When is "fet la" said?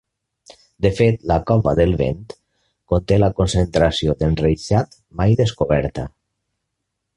0.99-1.35